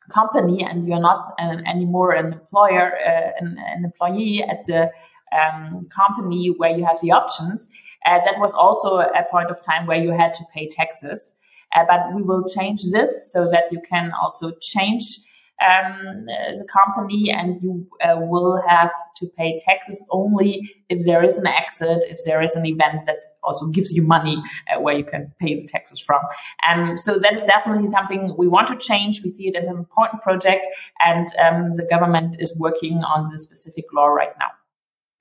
company 0.10 0.64
and 0.64 0.88
you're 0.88 1.00
not 1.00 1.34
an, 1.38 1.66
anymore 1.68 2.14
an 2.14 2.34
employer 2.34 2.94
uh, 3.06 3.32
an, 3.40 3.58
an, 3.60 3.86
employee 3.86 4.44
at 4.44 4.66
the 4.66 4.90
um, 5.32 5.88
company 5.96 6.48
where 6.58 6.76
you 6.76 6.84
have 6.84 7.00
the 7.02 7.12
options 7.12 7.70
uh, 8.06 8.20
that 8.26 8.40
was 8.40 8.54
also 8.54 8.98
a 8.98 9.26
point 9.30 9.52
of 9.52 9.62
time 9.62 9.86
where 9.86 10.02
you 10.02 10.12
had 10.12 10.34
to 10.34 10.44
pay 10.54 10.68
taxes. 10.68 11.36
Uh, 11.76 11.84
but 11.88 12.16
we 12.16 12.24
will 12.24 12.50
change 12.50 12.82
this 12.92 13.32
so 13.32 13.46
that 13.46 13.72
you 13.72 13.80
can 13.88 14.12
also 14.20 14.52
change 14.60 15.20
um, 15.62 16.26
the 16.26 16.68
company, 16.72 17.32
and 17.32 17.62
you 17.62 17.88
uh, 18.04 18.16
will 18.18 18.62
have 18.68 18.92
to 19.18 19.28
pay 19.38 19.58
taxes 19.58 20.04
only 20.10 20.76
if 20.90 21.06
there 21.06 21.24
is 21.24 21.38
an 21.38 21.48
exit, 21.48 22.04
if 22.08 22.20
there 22.26 22.42
is 22.42 22.56
an 22.56 22.66
event 22.66 23.06
that 23.06 23.24
also 23.44 23.68
gives 23.68 23.94
you 23.94 24.02
money 24.02 24.42
uh, 24.72 24.80
where 24.80 24.98
you 24.98 25.04
can 25.04 25.32
pay 25.40 25.56
the 25.56 25.68
taxes 25.68 26.00
from. 26.00 26.22
Um, 26.68 26.96
so 26.98 27.20
that 27.20 27.36
is 27.36 27.44
definitely 27.44 27.88
something 27.88 28.36
we 28.38 28.48
want 28.48 28.68
to 28.70 28.78
change. 28.78 29.22
We 29.24 29.34
see 29.34 29.48
it 29.48 29.56
as 29.56 29.68
an 29.68 29.78
important 29.78 30.22
project, 30.22 30.66
and 31.00 31.28
um, 31.40 31.72
the 31.74 31.88
government 31.90 32.38
is 32.40 32.56
working 32.58 33.04
on 33.04 33.26
this 33.32 33.44
specific 33.44 33.86
law 33.94 34.08
right 34.08 34.34
now. 34.40 34.50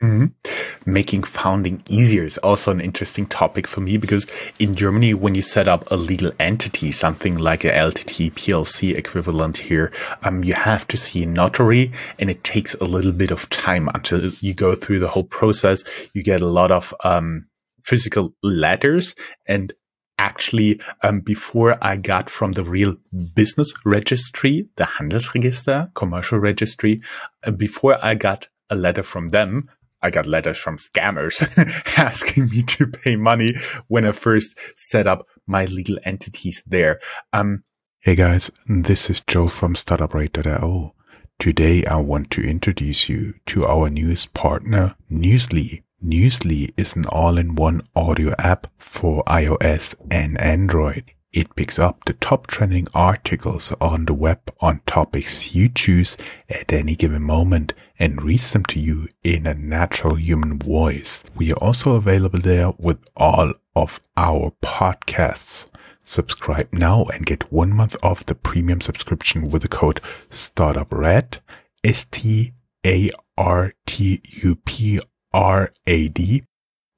Mm-hmm. 0.02 0.90
Making 0.90 1.24
founding 1.24 1.82
easier 1.88 2.24
is 2.24 2.38
also 2.38 2.70
an 2.70 2.80
interesting 2.80 3.26
topic 3.26 3.66
for 3.66 3.80
me 3.80 3.96
because 3.96 4.26
in 4.60 4.76
Germany, 4.76 5.12
when 5.12 5.34
you 5.34 5.42
set 5.42 5.66
up 5.66 5.90
a 5.90 5.96
legal 5.96 6.30
entity, 6.38 6.92
something 6.92 7.36
like 7.36 7.64
a 7.64 7.70
LTD 7.70 8.32
PLC 8.32 8.96
equivalent 8.96 9.56
here, 9.56 9.92
um, 10.22 10.44
you 10.44 10.54
have 10.54 10.86
to 10.88 10.96
see 10.96 11.24
a 11.24 11.26
notary 11.26 11.90
and 12.20 12.30
it 12.30 12.44
takes 12.44 12.74
a 12.76 12.84
little 12.84 13.12
bit 13.12 13.32
of 13.32 13.50
time 13.50 13.88
until 13.92 14.30
you 14.40 14.54
go 14.54 14.76
through 14.76 15.00
the 15.00 15.08
whole 15.08 15.24
process. 15.24 15.82
You 16.14 16.22
get 16.22 16.42
a 16.42 16.46
lot 16.46 16.70
of, 16.70 16.94
um, 17.02 17.46
physical 17.84 18.34
letters 18.42 19.14
and 19.46 19.72
actually 20.18 20.80
um, 21.02 21.20
before 21.20 21.78
I 21.80 21.96
got 21.96 22.28
from 22.28 22.52
the 22.52 22.64
real 22.64 22.96
business 23.34 23.72
registry, 23.84 24.68
the 24.76 24.84
Handelsregister, 24.84 25.92
commercial 25.94 26.38
registry, 26.38 27.00
uh, 27.44 27.50
before 27.50 27.98
I 28.02 28.14
got 28.14 28.48
a 28.70 28.76
letter 28.76 29.02
from 29.02 29.28
them, 29.28 29.70
I 30.02 30.10
got 30.10 30.26
letters 30.26 30.58
from 30.58 30.76
scammers 30.76 31.42
asking 31.98 32.48
me 32.50 32.62
to 32.62 32.86
pay 32.86 33.16
money 33.16 33.54
when 33.88 34.04
I 34.04 34.12
first 34.12 34.58
set 34.76 35.06
up 35.06 35.26
my 35.46 35.64
legal 35.66 35.98
entities 36.04 36.62
there. 36.66 37.00
Um, 37.32 37.64
hey 38.00 38.14
guys, 38.14 38.50
this 38.66 39.10
is 39.10 39.20
Joe 39.26 39.48
from 39.48 39.74
StartupRad.io. 39.74 40.94
Today 41.38 41.84
I 41.84 41.96
want 41.96 42.30
to 42.32 42.42
introduce 42.42 43.08
you 43.08 43.34
to 43.46 43.66
our 43.66 43.90
newest 43.90 44.34
partner, 44.34 44.96
Newsly. 45.10 45.82
Newsly 46.04 46.72
is 46.76 46.94
an 46.94 47.06
all-in-one 47.06 47.82
audio 47.96 48.34
app 48.38 48.68
for 48.76 49.24
iOS 49.24 49.94
and 50.10 50.40
Android. 50.40 51.12
It 51.30 51.54
picks 51.54 51.78
up 51.78 52.06
the 52.06 52.14
top 52.14 52.46
trending 52.46 52.88
articles 52.94 53.70
on 53.82 54.06
the 54.06 54.14
web 54.14 54.40
on 54.60 54.80
topics 54.86 55.54
you 55.54 55.68
choose 55.68 56.16
at 56.48 56.72
any 56.72 56.96
given 56.96 57.22
moment 57.22 57.74
and 57.98 58.22
reads 58.22 58.50
them 58.52 58.64
to 58.66 58.80
you 58.80 59.08
in 59.22 59.46
a 59.46 59.52
natural 59.52 60.14
human 60.14 60.58
voice. 60.58 61.24
We 61.34 61.52
are 61.52 61.58
also 61.58 61.96
available 61.96 62.40
there 62.40 62.70
with 62.78 62.98
all 63.14 63.52
of 63.76 64.00
our 64.16 64.52
podcasts. 64.62 65.66
Subscribe 66.02 66.72
now 66.72 67.04
and 67.04 67.26
get 67.26 67.52
one 67.52 67.74
month 67.74 67.94
off 68.02 68.24
the 68.24 68.34
premium 68.34 68.80
subscription 68.80 69.50
with 69.50 69.60
the 69.60 69.68
code 69.68 70.00
StartupRad, 70.30 71.40
S-T-A-R-T-U-P-R-A-D 71.84 72.52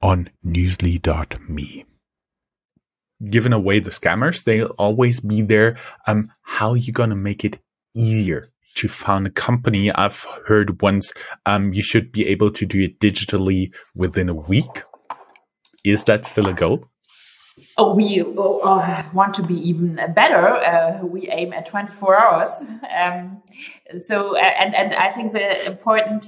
on 0.02 0.30
newsly.me 0.46 1.84
giving 3.28 3.52
away 3.52 3.80
the 3.80 3.90
scammers. 3.90 4.44
They'll 4.44 4.74
always 4.78 5.20
be 5.20 5.42
there. 5.42 5.76
Um, 6.06 6.30
how 6.42 6.70
are 6.70 6.76
you 6.76 6.92
going 6.92 7.10
to 7.10 7.16
make 7.16 7.44
it 7.44 7.58
easier 7.94 8.48
to 8.76 8.88
found 8.88 9.26
a 9.26 9.30
company? 9.30 9.90
I've 9.92 10.24
heard 10.46 10.80
once, 10.80 11.12
um, 11.46 11.72
you 11.72 11.82
should 11.82 12.12
be 12.12 12.26
able 12.28 12.50
to 12.52 12.66
do 12.66 12.80
it 12.80 13.00
digitally 13.00 13.74
within 13.94 14.28
a 14.28 14.34
week. 14.34 14.82
Is 15.84 16.04
that 16.04 16.26
still 16.26 16.46
a 16.46 16.54
goal? 16.54 16.84
Oh, 17.76 17.94
we 17.94 18.20
uh, 18.20 19.02
want 19.12 19.34
to 19.34 19.42
be 19.42 19.54
even 19.68 19.94
better. 20.14 20.56
Uh, 20.56 21.04
we 21.04 21.28
aim 21.30 21.52
at 21.52 21.66
24 21.66 22.24
hours. 22.24 22.62
Um, 22.90 23.42
so, 23.96 24.36
and, 24.36 24.74
and 24.74 24.94
I 24.94 25.10
think 25.12 25.32
the 25.32 25.64
important 25.64 26.26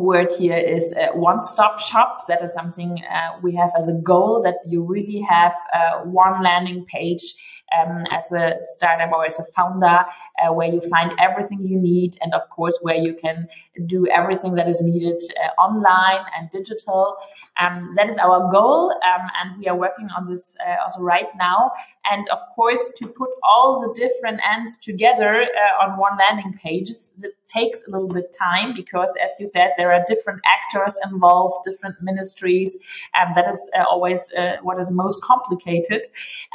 word 0.00 0.32
here 0.38 0.56
is 0.56 0.94
one 1.14 1.42
stop 1.42 1.78
shop. 1.80 2.26
That 2.28 2.42
is 2.42 2.52
something 2.52 3.02
uh, 3.10 3.38
we 3.42 3.54
have 3.54 3.70
as 3.78 3.88
a 3.88 3.92
goal 3.92 4.42
that 4.42 4.56
you 4.66 4.82
really 4.82 5.20
have 5.20 5.52
uh, 5.74 6.00
one 6.04 6.42
landing 6.42 6.86
page 6.86 7.34
um, 7.78 8.04
as 8.10 8.30
a 8.32 8.58
startup 8.62 9.12
or 9.12 9.24
as 9.24 9.38
a 9.38 9.44
founder 9.56 10.04
uh, 10.42 10.52
where 10.52 10.68
you 10.68 10.80
find 10.80 11.12
everything 11.18 11.60
you 11.62 11.78
need 11.78 12.16
and 12.20 12.34
of 12.34 12.48
course 12.50 12.78
where 12.82 12.96
you 12.96 13.14
can 13.14 13.48
do 13.86 14.06
everything 14.08 14.54
that 14.54 14.68
is 14.68 14.82
needed 14.82 15.22
uh, 15.42 15.60
online 15.60 16.24
and 16.36 16.50
digital 16.50 17.16
um, 17.60 17.88
that 17.96 18.08
is 18.08 18.16
our 18.16 18.50
goal 18.50 18.90
um, 18.90 19.26
and 19.40 19.58
we 19.58 19.66
are 19.68 19.76
working 19.76 20.08
on 20.16 20.24
this 20.26 20.56
uh, 20.66 20.76
also 20.84 21.00
right 21.00 21.28
now. 21.36 21.70
And 22.10 22.28
of 22.30 22.40
course 22.56 22.90
to 22.96 23.06
put 23.06 23.30
all 23.42 23.80
the 23.80 23.92
different 23.94 24.40
ends 24.52 24.76
together 24.76 25.42
uh, 25.42 25.84
on 25.84 25.98
one 25.98 26.18
landing 26.18 26.58
page 26.62 26.90
it 26.90 27.34
takes 27.46 27.80
a 27.86 27.90
little 27.90 28.08
bit 28.08 28.34
time 28.36 28.74
because 28.74 29.14
as 29.22 29.30
you 29.38 29.46
said 29.46 29.70
there 29.76 29.92
are 29.92 30.02
different 30.06 30.40
actors 30.44 30.94
involved 31.04 31.64
different 31.64 31.96
ministries 32.00 32.78
and 33.14 33.34
that 33.34 33.48
is 33.48 33.70
uh, 33.76 33.84
always 33.90 34.30
uh, 34.36 34.56
what 34.62 34.78
is 34.80 34.90
most 34.90 35.22
complicated. 35.22 36.06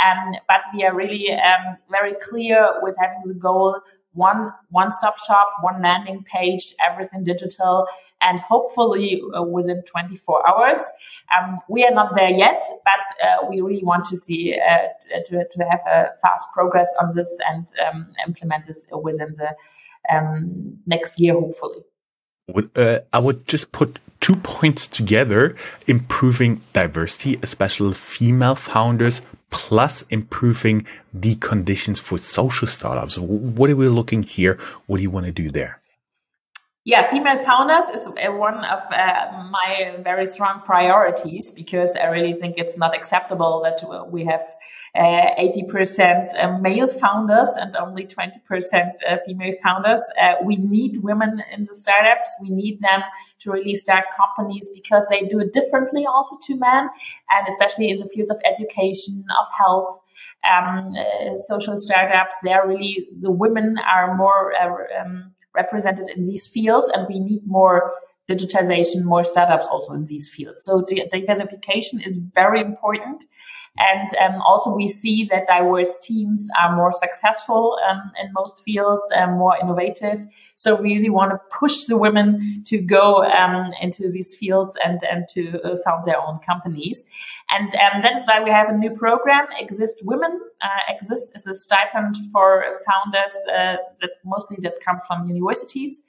Um, 0.05 0.35
but 0.47 0.62
we 0.74 0.83
are 0.83 0.93
really 0.93 1.05
really 1.05 1.33
um, 1.33 1.77
very 1.89 2.13
clear 2.15 2.67
with 2.81 2.95
having 3.00 3.21
the 3.25 3.33
goal 3.33 3.79
one 4.13 4.50
one 4.69 4.91
stop 4.91 5.17
shop, 5.19 5.47
one 5.62 5.81
landing 5.81 6.24
page, 6.24 6.74
everything 6.85 7.24
digital, 7.24 7.85
and 8.25 8.39
hopefully 8.39 9.22
uh, 9.38 9.44
within 9.44 9.82
24 9.84 10.50
hours. 10.50 10.77
Um, 11.36 11.60
we 11.70 11.86
are 11.86 11.94
not 11.94 12.15
there 12.15 12.32
yet, 12.32 12.65
but 12.84 13.25
uh, 13.25 13.46
we 13.48 13.62
really 13.62 13.84
want 13.84 14.05
to 14.05 14.17
see 14.17 14.60
uh, 14.60 14.88
to, 15.25 15.48
to 15.48 15.63
have 15.63 15.82
a 15.88 16.10
fast 16.22 16.48
progress 16.53 16.94
on 17.00 17.12
this 17.15 17.39
and 17.48 17.72
um, 17.86 18.08
implement 18.27 18.65
this 18.65 18.88
within 18.91 19.36
the 19.36 19.55
um, 20.12 20.79
next 20.86 21.20
year, 21.20 21.34
hopefully. 21.34 21.82
Uh, 22.75 23.00
I 23.12 23.20
would 23.20 23.48
just 23.48 23.72
put 23.72 24.00
two 24.20 24.36
points 24.36 24.88
together 24.88 25.55
improving 25.88 26.62
diversity, 26.74 27.39
especially 27.41 27.94
female 27.94 28.55
founders, 28.55 29.22
plus 29.50 30.03
improving 30.10 30.86
the 31.13 31.36
conditions 31.36 32.00
for 32.00 32.17
social 32.17 32.67
startups. 32.67 33.17
What 33.17 33.70
are 33.70 33.75
we 33.75 33.88
looking 33.88 34.22
here? 34.22 34.60
What 34.86 34.98
do 34.98 35.03
you 35.03 35.10
want 35.10 35.25
to 35.25 35.32
do 35.32 35.50
there? 35.50 35.82
Yeah, 36.88 37.10
female 37.10 37.44
founders 37.44 37.89
is 37.89 38.08
uh, 38.08 38.32
one 38.32 38.63
of 38.63 38.80
uh, 38.92 39.50
my 39.50 39.98
very 40.04 40.27
strong 40.27 40.62
priorities 40.63 41.50
because 41.50 41.96
I 41.96 42.06
really 42.10 42.34
think 42.34 42.60
it's 42.60 42.77
not 42.77 42.96
acceptable 42.96 43.63
that 43.63 44.12
we 44.12 44.24
have 44.25 44.46
uh, 44.94 45.34
80% 45.36 46.38
uh, 46.38 46.60
male 46.60 46.88
founders 46.88 47.50
and 47.60 47.75
only 47.75 48.06
20% 48.06 48.30
uh, 49.10 49.18
female 49.25 49.56
founders. 49.63 50.00
Uh, 50.22 50.36
we 50.44 50.58
need 50.58 50.98
women 51.01 51.42
in 51.51 51.63
the 51.63 51.74
startups. 51.74 52.38
We 52.39 52.51
need 52.51 52.80
them 52.82 53.01
to 53.39 53.51
really 53.51 53.77
start 53.77 54.06
companies 54.15 54.70
because 54.72 55.08
they 55.10 55.22
do 55.22 55.39
it 55.39 55.54
differently 55.54 56.06
also 56.06 56.38
to 56.44 56.56
men, 56.56 56.89
and 57.32 57.48
especially 57.50 57.89
in 57.89 57.98
the 57.98 58.06
fields 58.06 58.30
of 58.30 58.38
education, 58.46 59.25
of 59.42 59.48
health, 59.58 60.04
um, 60.48 60.94
social 61.36 61.77
startups. 61.77 62.36
They're 62.44 62.68
really 62.68 63.08
the 63.22 63.32
women 63.32 63.77
are 63.92 64.15
more. 64.15 64.54
Um, 64.94 65.32
represented 65.55 66.09
in 66.09 66.25
these 66.25 66.47
fields, 66.47 66.89
and 66.93 67.07
we 67.07 67.19
need 67.19 67.45
more 67.45 67.93
digitization, 68.29 69.03
more 69.03 69.24
startups 69.24 69.67
also 69.67 69.93
in 69.93 70.05
these 70.05 70.27
fields. 70.29 70.63
So 70.63 70.83
diversification 71.12 72.01
is 72.01 72.17
very 72.17 72.59
important. 72.59 73.24
And 73.77 74.10
um, 74.24 74.41
also, 74.41 74.74
we 74.74 74.88
see 74.88 75.25
that 75.25 75.48
diverse 75.48 75.94
teams 76.01 76.48
are 76.62 76.75
more 76.75 76.94
successful 76.94 77.77
um, 77.89 78.12
in 78.22 78.32
most 78.32 78.63
fields, 78.63 79.03
um, 79.15 79.34
more 79.34 79.58
innovative. 79.62 80.25
So, 80.55 80.75
we 80.75 80.96
really 80.96 81.10
want 81.10 81.32
to 81.32 81.39
push 81.60 81.84
the 81.86 81.98
women 81.98 82.63
to 82.67 82.79
go 82.79 83.24
um, 83.25 83.72
into 83.82 84.10
these 84.10 84.36
fields 84.36 84.77
and, 84.84 85.01
and 85.03 85.27
to 85.29 85.62
uh, 85.62 85.77
found 85.84 86.05
their 86.05 86.22
own 86.22 86.39
companies. 86.39 87.08
And 87.50 87.74
um, 87.75 88.01
that 88.01 88.15
is 88.15 88.24
why 88.24 88.41
we 88.41 88.50
have 88.50 88.70
a 88.70 88.77
new 88.77 88.91
program, 88.91 89.46
Exist 89.60 90.01
Women. 90.05 90.39
Uh, 90.62 90.94
Exist 90.94 91.36
is 91.36 91.46
a 91.46 91.53
stipend 91.53 92.15
for 92.32 92.63
founders 92.86 93.36
uh, 93.50 93.77
that 94.01 94.12
mostly 94.24 94.58
that 94.62 94.79
come 94.84 95.00
from 95.05 95.27
universities. 95.27 96.05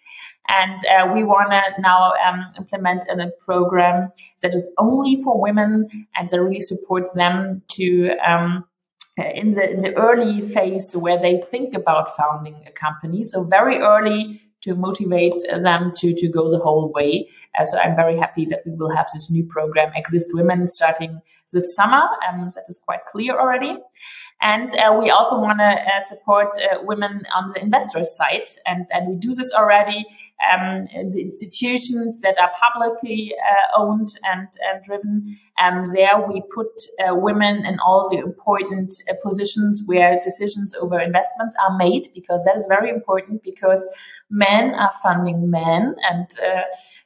And 0.49 0.81
uh, 0.87 1.13
we 1.13 1.25
want 1.25 1.51
to 1.51 1.63
now 1.81 2.13
um, 2.27 2.53
implement 2.57 3.03
a 3.09 3.31
program 3.41 4.11
that 4.43 4.55
is 4.55 4.69
only 4.79 5.23
for 5.23 5.41
women 5.41 6.07
and 6.15 6.29
that 6.29 6.41
really 6.41 6.61
supports 6.61 7.13
them 7.13 7.63
to 7.73 8.17
um, 8.27 8.65
in 9.17 9.53
the 9.53 9.71
in 9.71 9.81
the 9.81 9.95
early 9.97 10.43
phase 10.43 10.95
where 10.95 11.19
they 11.19 11.43
think 11.51 11.75
about 11.75 12.17
founding 12.17 12.57
a 12.67 12.71
company. 12.71 13.25
So 13.25 13.45
very 13.45 13.79
early 13.79 14.41
to 14.63 14.75
motivate 14.75 15.43
them 15.49 15.93
to 15.97 16.15
to 16.15 16.29
go 16.29 16.51
the 16.51 16.59
whole 16.59 16.93
way. 16.93 17.29
Uh, 17.59 17.65
so 17.65 17.79
I'm 17.79 17.97
very 17.97 18.17
happy 18.17 18.45
that 18.47 18.63
we 18.67 18.73
will 18.73 18.95
have 18.95 19.07
this 19.15 19.31
new 19.31 19.45
program, 19.45 19.93
Exist 19.95 20.31
Women, 20.35 20.69
starting 20.69 21.21
this 21.53 21.75
summer. 21.75 22.03
Um, 22.29 22.51
that 22.55 22.65
is 22.69 22.79
quite 22.79 23.07
clear 23.07 23.39
already. 23.39 23.79
And 24.43 24.77
uh, 24.77 24.97
we 25.01 25.11
also 25.11 25.41
want 25.41 25.61
to 25.61 25.65
uh, 25.65 26.01
support 26.05 26.49
uh, 26.59 26.79
women 26.83 27.23
on 27.35 27.53
the 27.53 27.63
investor 27.63 28.05
side. 28.05 28.51
And, 28.67 28.87
and 28.91 29.09
we 29.09 29.17
do 29.17 29.33
this 29.33 29.53
already 29.55 30.05
um, 30.43 30.87
the 31.11 31.23
institutions 31.23 32.21
that 32.21 32.39
are 32.39 32.51
publicly 32.61 33.35
uh, 33.35 33.81
owned 33.81 34.19
and, 34.25 34.49
and 34.71 34.85
driven. 34.85 35.39
Um, 35.63 35.85
there 35.95 36.21
we 36.29 36.43
put 36.55 36.69
uh, 37.01 37.15
women 37.15 37.65
in 37.65 37.79
all 37.81 38.09
the 38.11 38.19
important 38.19 38.95
uh, 39.09 39.15
positions 39.23 39.83
where 39.87 40.21
decisions 40.23 40.75
over 40.75 41.01
investments 41.01 41.55
are 41.67 41.77
made 41.77 42.09
because 42.15 42.45
that 42.45 42.57
is 42.57 42.67
very 42.67 42.91
important 42.91 43.43
because 43.43 43.89
men 44.31 44.75
are 44.75 44.91
funding 45.03 45.51
men 45.51 45.95
and 46.11 46.27
uh, 46.45 46.63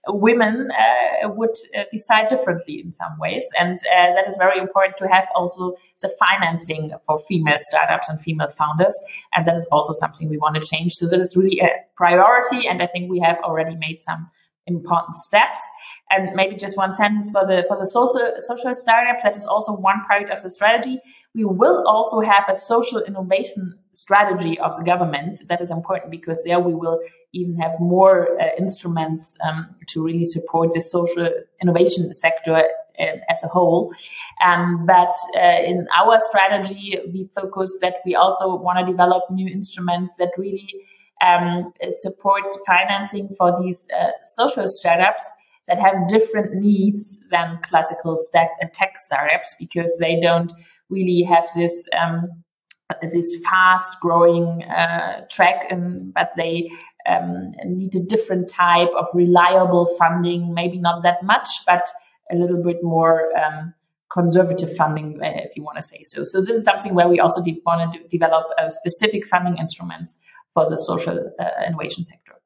women 0.08 0.70
uh, 0.70 1.28
would 1.28 1.54
uh, 1.76 1.82
decide 1.90 2.28
differently 2.28 2.80
in 2.80 2.92
some 2.92 3.18
ways. 3.18 3.44
And 3.58 3.78
that 3.90 4.26
is 4.26 4.36
very 4.38 4.58
important 4.58 4.96
to 4.98 5.08
have 5.08 5.26
also 5.34 5.76
the 6.00 6.10
financing 6.26 6.92
for 7.04 7.18
female 7.18 7.58
startups 7.58 8.08
and 8.08 8.20
female 8.20 8.48
founders. 8.48 8.98
And 9.34 9.46
that 9.46 9.56
is 9.56 9.66
also 9.70 9.92
something 9.92 10.28
we 10.28 10.38
want 10.38 10.54
to 10.54 10.64
change. 10.64 10.94
So 10.94 11.06
this 11.06 11.20
is 11.20 11.36
really 11.36 11.60
a 11.60 11.68
priority. 11.94 12.66
And 12.66 12.82
I 12.82 12.86
think 12.86 13.10
we 13.10 13.19
have 13.20 13.38
already 13.44 13.76
made 13.76 14.02
some 14.02 14.30
important 14.66 15.16
steps. 15.16 15.58
And 16.10 16.34
maybe 16.34 16.56
just 16.56 16.76
one 16.76 16.94
sentence 16.94 17.30
for 17.30 17.46
the 17.46 17.64
for 17.68 17.76
the 17.76 17.86
social 17.86 18.32
social 18.38 18.74
startups. 18.74 19.22
That 19.22 19.36
is 19.36 19.46
also 19.46 19.72
one 19.72 20.02
part 20.08 20.28
of 20.30 20.42
the 20.42 20.50
strategy. 20.50 20.98
We 21.34 21.44
will 21.44 21.84
also 21.86 22.20
have 22.20 22.44
a 22.48 22.56
social 22.56 23.00
innovation 23.00 23.78
strategy 23.92 24.58
of 24.58 24.76
the 24.76 24.82
government. 24.82 25.42
That 25.48 25.60
is 25.60 25.70
important 25.70 26.10
because 26.10 26.42
there 26.44 26.58
we 26.58 26.74
will 26.74 27.00
even 27.32 27.56
have 27.60 27.78
more 27.78 28.40
uh, 28.40 28.48
instruments 28.58 29.36
um, 29.46 29.68
to 29.88 30.02
really 30.02 30.24
support 30.24 30.72
the 30.72 30.80
social 30.80 31.28
innovation 31.62 32.12
sector 32.12 32.56
uh, 32.56 33.16
as 33.28 33.44
a 33.44 33.48
whole. 33.48 33.94
Um, 34.44 34.84
but 34.86 35.16
uh, 35.36 35.62
in 35.64 35.86
our 35.96 36.18
strategy, 36.20 36.98
we 37.12 37.30
focus 37.34 37.78
that 37.82 37.96
we 38.04 38.16
also 38.16 38.56
want 38.56 38.80
to 38.80 38.84
develop 38.84 39.22
new 39.30 39.46
instruments 39.46 40.16
that 40.18 40.32
really 40.36 40.74
um, 41.20 41.72
support 41.90 42.44
financing 42.66 43.28
for 43.36 43.52
these 43.60 43.88
uh, 43.98 44.10
social 44.24 44.66
startups 44.66 45.22
that 45.66 45.78
have 45.78 46.08
different 46.08 46.54
needs 46.54 47.20
than 47.30 47.58
classical 47.62 48.16
uh, 48.34 48.46
tech 48.72 48.98
startups 48.98 49.54
because 49.58 49.98
they 50.00 50.18
don't 50.20 50.52
really 50.88 51.22
have 51.22 51.46
this 51.54 51.88
um, 51.98 52.28
this 53.02 53.36
fast 53.44 54.00
growing 54.00 54.64
uh, 54.64 55.24
track, 55.30 55.70
and, 55.70 56.12
but 56.12 56.30
they 56.36 56.70
um, 57.08 57.52
need 57.64 57.94
a 57.94 58.00
different 58.00 58.48
type 58.48 58.90
of 58.98 59.06
reliable 59.14 59.86
funding. 59.98 60.52
Maybe 60.54 60.78
not 60.78 61.02
that 61.04 61.22
much, 61.22 61.48
but 61.66 61.88
a 62.32 62.36
little 62.36 62.62
bit 62.62 62.82
more 62.82 63.28
um, 63.38 63.74
conservative 64.10 64.74
funding, 64.76 65.20
uh, 65.22 65.30
if 65.34 65.56
you 65.56 65.62
want 65.62 65.76
to 65.76 65.82
say 65.82 66.02
so. 66.02 66.24
So 66.24 66.40
this 66.40 66.50
is 66.50 66.64
something 66.64 66.94
where 66.94 67.08
we 67.08 67.20
also 67.20 67.42
de- 67.42 67.62
want 67.64 67.92
to 67.94 68.08
develop 68.08 68.46
uh, 68.58 68.70
specific 68.70 69.24
funding 69.24 69.56
instruments 69.56 70.18
for 70.54 70.68
the 70.68 70.76
social 70.76 71.32
uh, 71.38 71.44
innovation 71.66 72.04
sector. 72.04 72.40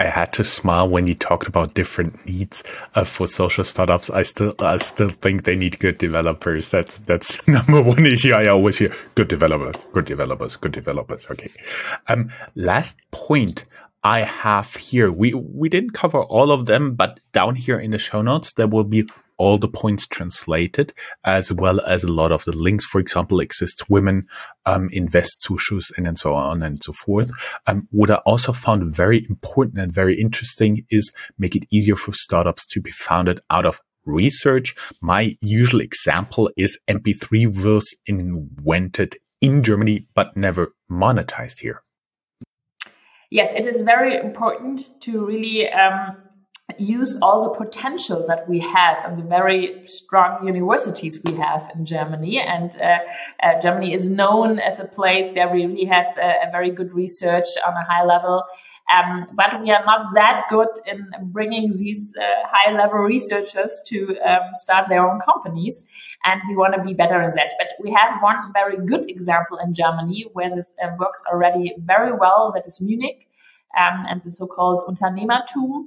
I 0.00 0.06
had 0.06 0.32
to 0.34 0.44
smile 0.44 0.88
when 0.88 1.08
you 1.08 1.14
talked 1.14 1.48
about 1.48 1.74
different 1.74 2.24
needs 2.24 2.62
uh, 2.94 3.02
for 3.02 3.26
social 3.26 3.64
startups. 3.64 4.10
I 4.10 4.22
still, 4.22 4.54
I 4.60 4.76
still 4.78 5.08
think 5.08 5.42
they 5.42 5.56
need 5.56 5.80
good 5.80 5.98
developers. 5.98 6.70
That's 6.70 7.00
that's 7.00 7.46
number 7.48 7.82
one 7.82 8.06
issue 8.06 8.32
I 8.32 8.46
always 8.46 8.78
hear: 8.78 8.94
good 9.16 9.26
developers, 9.26 9.74
good 9.92 10.04
developers, 10.04 10.54
good 10.54 10.72
developers. 10.72 11.26
Okay. 11.28 11.50
Um, 12.06 12.30
last 12.54 12.96
point 13.10 13.64
I 14.04 14.20
have 14.20 14.76
here. 14.76 15.10
We 15.10 15.34
we 15.34 15.68
didn't 15.68 15.94
cover 15.94 16.22
all 16.22 16.52
of 16.52 16.66
them, 16.66 16.94
but 16.94 17.18
down 17.32 17.56
here 17.56 17.80
in 17.80 17.90
the 17.90 17.98
show 17.98 18.22
notes 18.22 18.52
there 18.52 18.68
will 18.68 18.84
be 18.84 19.08
all 19.38 19.58
the 19.58 19.68
points 19.68 20.06
translated, 20.06 20.92
as 21.24 21.52
well 21.52 21.80
as 21.86 22.04
a 22.04 22.12
lot 22.12 22.32
of 22.32 22.44
the 22.44 22.56
links. 22.56 22.84
For 22.84 23.00
example, 23.00 23.40
exists 23.40 23.88
women, 23.88 24.26
um, 24.66 24.88
invest 24.92 25.46
Zuschuss, 25.48 25.86
and, 25.96 26.06
and 26.06 26.18
so 26.18 26.34
on 26.34 26.62
and 26.62 26.76
so 26.82 26.92
forth. 26.92 27.30
Um, 27.66 27.88
what 27.90 28.10
I 28.10 28.16
also 28.26 28.52
found 28.52 28.94
very 28.94 29.24
important 29.28 29.78
and 29.78 29.92
very 29.92 30.20
interesting 30.20 30.84
is 30.90 31.12
make 31.38 31.56
it 31.56 31.66
easier 31.70 31.96
for 31.96 32.12
startups 32.12 32.66
to 32.66 32.80
be 32.80 32.90
founded 32.90 33.40
out 33.50 33.64
of 33.64 33.80
research. 34.04 34.74
My 35.00 35.36
usual 35.40 35.80
example 35.80 36.50
is 36.56 36.78
MP3 36.88 37.62
was 37.62 37.94
invented 38.06 39.16
in 39.40 39.62
Germany, 39.62 40.06
but 40.14 40.36
never 40.36 40.74
monetized 40.90 41.60
here. 41.60 41.82
Yes, 43.30 43.52
it 43.54 43.66
is 43.66 43.82
very 43.82 44.16
important 44.16 44.88
to 45.02 45.24
really 45.24 45.70
um, 45.70 46.16
use 46.76 47.18
all 47.22 47.42
the 47.42 47.64
potentials 47.64 48.26
that 48.26 48.48
we 48.48 48.58
have 48.58 49.02
and 49.04 49.16
the 49.16 49.22
very 49.22 49.86
strong 49.86 50.46
universities 50.46 51.20
we 51.24 51.34
have 51.34 51.70
in 51.74 51.86
Germany. 51.86 52.38
And 52.40 52.76
uh, 52.80 52.98
uh, 53.42 53.60
Germany 53.60 53.94
is 53.94 54.10
known 54.10 54.58
as 54.58 54.78
a 54.78 54.84
place 54.84 55.32
where 55.32 55.48
we 55.48 55.64
really 55.64 55.86
have 55.86 56.06
a, 56.18 56.48
a 56.48 56.50
very 56.52 56.70
good 56.70 56.92
research 56.92 57.46
on 57.66 57.72
a 57.72 57.84
high 57.84 58.04
level. 58.04 58.44
Um, 58.94 59.28
but 59.34 59.60
we 59.60 59.70
are 59.70 59.84
not 59.84 60.14
that 60.14 60.44
good 60.48 60.68
in 60.86 61.06
bringing 61.24 61.72
these 61.72 62.14
uh, 62.18 62.24
high 62.50 62.72
level 62.72 62.98
researchers 62.98 63.82
to 63.86 64.18
um, 64.20 64.50
start 64.54 64.88
their 64.88 65.06
own 65.08 65.20
companies. 65.20 65.86
And 66.24 66.40
we 66.48 66.56
want 66.56 66.74
to 66.74 66.82
be 66.82 66.94
better 66.94 67.22
in 67.22 67.32
that. 67.34 67.52
But 67.58 67.68
we 67.82 67.90
have 67.92 68.22
one 68.22 68.52
very 68.52 68.76
good 68.76 69.08
example 69.08 69.58
in 69.58 69.72
Germany 69.72 70.26
where 70.32 70.50
this 70.50 70.74
uh, 70.82 70.88
works 70.98 71.22
already 71.30 71.74
very 71.78 72.12
well. 72.12 72.50
That 72.54 72.66
is 72.66 72.80
Munich 72.80 73.28
um, 73.78 74.04
and 74.08 74.20
the 74.22 74.30
so-called 74.30 74.84
Unternehmertum. 74.88 75.86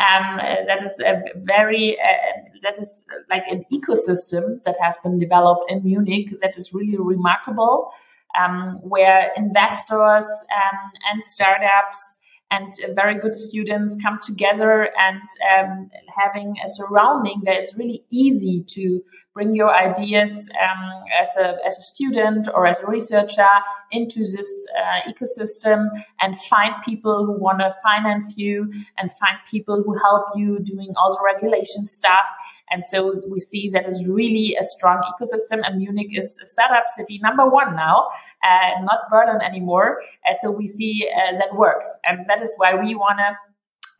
Um, 0.00 0.38
that 0.38 0.82
is 0.82 0.98
a 1.00 1.22
very 1.36 2.00
uh, 2.00 2.40
that 2.62 2.78
is 2.78 3.04
like 3.28 3.44
an 3.50 3.64
ecosystem 3.72 4.62
that 4.62 4.76
has 4.80 4.96
been 5.02 5.18
developed 5.18 5.70
in 5.70 5.84
Munich 5.84 6.34
that 6.40 6.56
is 6.56 6.72
really 6.72 6.96
remarkable, 6.96 7.92
um, 8.38 8.78
where 8.82 9.30
investors 9.36 10.24
um, 10.24 10.90
and 11.12 11.22
startups 11.22 12.20
and 12.50 12.74
very 12.94 13.18
good 13.18 13.36
students 13.36 13.96
come 14.02 14.18
together 14.22 14.90
and 14.98 15.20
um, 15.54 15.90
having 16.16 16.56
a 16.64 16.68
surrounding 16.72 17.40
where 17.42 17.60
it's 17.60 17.76
really 17.76 18.04
easy 18.10 18.64
to 18.66 19.02
bring 19.34 19.54
your 19.54 19.72
ideas 19.72 20.50
um, 20.60 21.04
as, 21.20 21.28
a, 21.36 21.56
as 21.64 21.78
a 21.78 21.82
student 21.82 22.48
or 22.52 22.66
as 22.66 22.80
a 22.80 22.86
researcher 22.86 23.46
into 23.92 24.20
this 24.20 24.66
uh, 24.76 25.10
ecosystem 25.10 25.86
and 26.20 26.36
find 26.36 26.74
people 26.84 27.24
who 27.24 27.38
want 27.38 27.60
to 27.60 27.72
finance 27.82 28.34
you 28.36 28.70
and 28.98 29.12
find 29.12 29.38
people 29.48 29.82
who 29.84 29.96
help 29.98 30.26
you 30.34 30.58
doing 30.58 30.92
all 30.96 31.12
the 31.12 31.22
regulation 31.24 31.86
stuff 31.86 32.26
and 32.70 32.86
so 32.86 33.12
we 33.28 33.40
see 33.40 33.68
that 33.70 33.86
is 33.86 34.08
really 34.08 34.56
a 34.60 34.64
strong 34.64 35.02
ecosystem. 35.12 35.60
And 35.64 35.78
Munich 35.78 36.16
is 36.16 36.40
a 36.42 36.46
startup 36.46 36.88
city 36.88 37.18
number 37.22 37.48
one 37.48 37.74
now, 37.74 38.08
uh, 38.44 38.82
not 38.82 39.10
Berlin 39.10 39.40
anymore. 39.42 40.02
Uh, 40.28 40.34
so 40.40 40.50
we 40.50 40.68
see 40.68 41.08
uh, 41.14 41.36
that 41.38 41.54
works. 41.54 41.86
And 42.04 42.28
that 42.28 42.42
is 42.42 42.54
why 42.56 42.74
we 42.74 42.94
want 42.94 43.18
to 43.18 43.36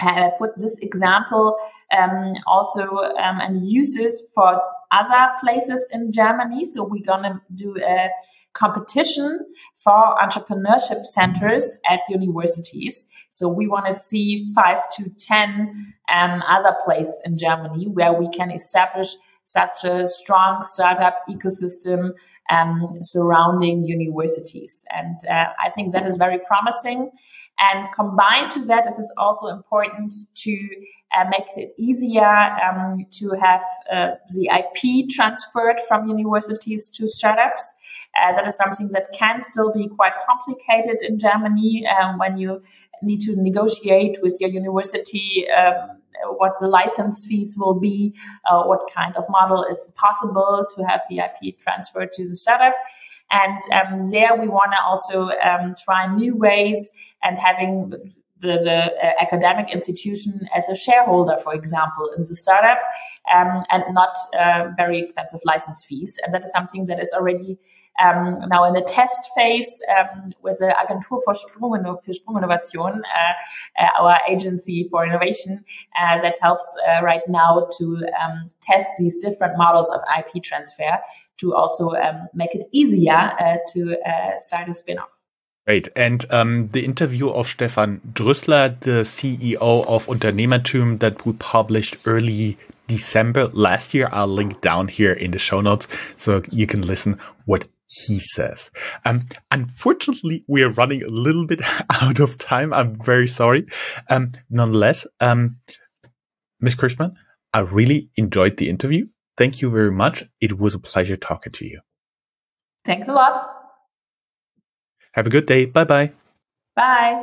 uh, 0.06 0.30
put 0.38 0.56
this 0.56 0.78
example 0.78 1.56
um, 1.96 2.32
also 2.46 2.86
um, 2.86 3.40
and 3.40 3.68
use 3.68 3.96
it 3.96 4.12
for 4.34 4.60
other 4.92 5.32
places 5.40 5.86
in 5.92 6.12
Germany. 6.12 6.64
So 6.64 6.84
we're 6.84 7.04
going 7.04 7.24
to 7.24 7.40
do 7.54 7.76
a 7.78 8.08
competition 8.52 9.38
for 9.74 10.16
entrepreneurship 10.22 11.04
centers 11.04 11.78
at 11.88 12.00
universities. 12.08 13.06
So 13.30 13.48
we 13.48 13.66
want 13.66 13.86
to 13.86 13.94
see 13.94 14.52
five 14.54 14.78
to 14.96 15.10
10 15.18 15.94
um, 16.12 16.42
other 16.48 16.74
places 16.84 17.22
in 17.24 17.38
Germany 17.38 17.86
where 17.88 18.12
we 18.12 18.28
can 18.30 18.50
establish 18.50 19.08
such 19.44 19.84
a 19.84 20.06
strong 20.06 20.64
startup 20.64 21.22
ecosystem 21.28 22.12
um, 22.50 22.98
surrounding 23.02 23.84
universities. 23.84 24.84
And 24.90 25.16
uh, 25.30 25.46
I 25.58 25.70
think 25.70 25.92
that 25.92 26.06
is 26.06 26.16
very 26.16 26.38
promising. 26.46 27.10
And 27.58 27.88
combined 27.92 28.50
to 28.52 28.64
that, 28.66 28.84
this 28.84 28.98
is 28.98 29.12
also 29.18 29.48
important 29.48 30.14
to 30.36 30.68
uh, 31.16 31.24
makes 31.28 31.56
it 31.56 31.72
easier 31.76 32.24
um, 32.24 33.04
to 33.10 33.30
have 33.40 33.62
uh, 33.92 34.10
the 34.34 34.48
IP 34.48 35.10
transferred 35.10 35.80
from 35.88 36.08
universities 36.08 36.88
to 36.90 37.08
startups. 37.08 37.74
Uh, 38.20 38.32
that 38.32 38.46
is 38.46 38.56
something 38.56 38.88
that 38.88 39.06
can 39.12 39.42
still 39.42 39.72
be 39.72 39.88
quite 39.88 40.12
complicated 40.26 40.98
in 41.02 41.18
Germany 41.18 41.86
um, 41.86 42.18
when 42.18 42.36
you 42.36 42.62
need 43.02 43.20
to 43.20 43.34
negotiate 43.36 44.18
with 44.22 44.36
your 44.40 44.50
university 44.50 45.46
um, 45.50 46.00
what 46.36 46.52
the 46.60 46.68
license 46.68 47.26
fees 47.26 47.56
will 47.56 47.78
be, 47.78 48.14
uh, 48.50 48.62
what 48.64 48.80
kind 48.94 49.16
of 49.16 49.24
model 49.28 49.64
is 49.64 49.92
possible 49.96 50.66
to 50.74 50.82
have 50.84 51.02
the 51.08 51.18
IP 51.18 51.58
transferred 51.58 52.12
to 52.12 52.28
the 52.28 52.36
startup. 52.36 52.74
And 53.30 53.60
um, 53.72 54.10
there 54.10 54.36
we 54.36 54.48
want 54.48 54.72
to 54.72 54.82
also 54.82 55.30
um, 55.46 55.74
try 55.82 56.12
new 56.14 56.36
ways 56.36 56.90
and 57.22 57.38
having 57.38 57.90
the, 58.40 58.58
the 58.58 59.06
uh, 59.06 59.12
academic 59.20 59.70
institution 59.70 60.48
as 60.54 60.68
a 60.68 60.74
shareholder, 60.74 61.36
for 61.42 61.54
example, 61.54 62.10
in 62.16 62.22
the 62.22 62.34
startup, 62.34 62.78
um, 63.32 63.62
and 63.70 63.84
not 63.90 64.16
uh, 64.38 64.70
very 64.76 64.98
expensive 64.98 65.40
license 65.44 65.84
fees. 65.84 66.18
And 66.24 66.34
that 66.34 66.42
is 66.42 66.50
something 66.50 66.86
that 66.86 66.98
is 67.00 67.12
already 67.12 67.58
um, 68.02 68.48
now 68.48 68.64
in 68.64 68.74
the 68.74 68.82
test 68.82 69.30
phase 69.36 69.82
um, 69.98 70.32
with 70.42 70.58
the 70.58 70.74
Agentur 70.82 71.20
für, 71.24 71.34
Sprung, 71.34 71.72
für 72.02 72.14
Sprunginnovation, 72.14 73.02
uh, 73.04 73.82
uh, 73.82 74.02
our 74.02 74.18
agency 74.28 74.88
for 74.90 75.04
innovation 75.04 75.64
uh, 76.00 76.20
that 76.20 76.36
helps 76.40 76.76
right 77.02 77.26
now 77.28 77.68
to 77.78 77.96
um, 78.22 78.50
test 78.60 78.90
these 78.98 79.16
different 79.16 79.56
models 79.56 79.90
of 79.90 80.00
IP 80.18 80.42
transfer 80.42 80.98
to 81.38 81.54
also 81.54 81.90
um, 81.90 82.28
make 82.34 82.54
it 82.54 82.64
easier 82.72 83.32
to 83.72 83.96
start 84.36 84.68
a 84.68 84.74
spin-off. 84.74 85.08
Great. 85.66 85.88
And 85.94 86.24
um, 86.30 86.68
the 86.68 86.84
interview 86.84 87.28
of 87.28 87.46
Stefan 87.46 88.00
Drüssler, 88.12 88.80
the 88.80 89.02
CEO 89.02 89.84
of 89.86 90.06
Unternehmertum 90.06 90.98
that 91.00 91.24
we 91.24 91.34
published 91.34 91.96
early 92.06 92.56
December 92.86 93.46
last 93.48 93.94
year, 93.94 94.08
I'll 94.10 94.26
link 94.26 94.62
down 94.62 94.88
here 94.88 95.12
in 95.12 95.30
the 95.30 95.38
show 95.38 95.60
notes 95.60 95.86
so 96.16 96.42
you 96.50 96.66
can 96.66 96.82
listen 96.82 97.18
what 97.44 97.68
he 97.90 98.18
says. 98.20 98.70
Um, 99.04 99.26
unfortunately, 99.50 100.44
we 100.46 100.62
are 100.62 100.70
running 100.70 101.02
a 101.02 101.08
little 101.08 101.46
bit 101.46 101.60
out 102.02 102.20
of 102.20 102.38
time. 102.38 102.72
I'm 102.72 102.96
very 103.02 103.26
sorry. 103.26 103.66
Um, 104.08 104.32
nonetheless, 104.48 105.06
um, 105.20 105.56
Ms. 106.60 106.76
Christmann, 106.76 107.14
I 107.52 107.60
really 107.60 108.10
enjoyed 108.16 108.56
the 108.56 108.68
interview. 108.68 109.06
Thank 109.36 109.60
you 109.60 109.70
very 109.70 109.90
much. 109.90 110.24
It 110.40 110.58
was 110.58 110.74
a 110.74 110.78
pleasure 110.78 111.16
talking 111.16 111.52
to 111.52 111.66
you. 111.66 111.80
Thanks 112.84 113.08
a 113.08 113.12
lot. 113.12 113.56
Have 115.12 115.26
a 115.26 115.30
good 115.30 115.46
day. 115.46 115.66
Bye-bye. 115.66 116.12
Bye. 116.76 117.22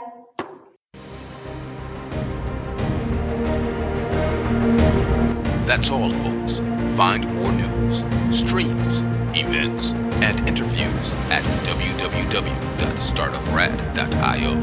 That's 5.65 5.89
all, 5.89 6.11
folks. 6.11 6.61
Find 6.97 7.29
more 7.35 7.51
news, 7.51 8.03
streams, 8.31 9.01
events, 9.37 9.91
and 10.23 10.39
interviews 10.49 11.13
at 11.29 11.43
www.startuprad.io. 11.63 14.55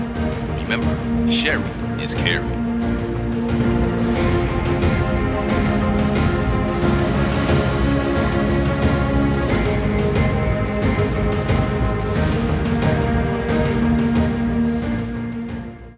Remember, 0.61 1.29
sharing 1.31 2.01
is 2.01 2.15
caring. 2.17 3.84